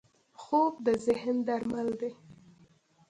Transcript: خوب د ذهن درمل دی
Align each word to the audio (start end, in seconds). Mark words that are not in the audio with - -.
خوب 0.41 0.73
د 0.85 0.87
ذهن 1.05 1.35
درمل 1.47 1.89
دی 1.99 2.11